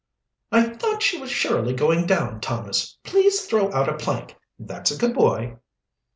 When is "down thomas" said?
2.07-2.97